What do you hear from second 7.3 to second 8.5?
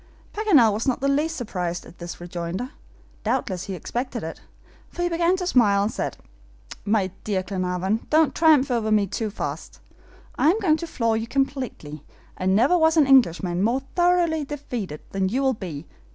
Glenarvan, don't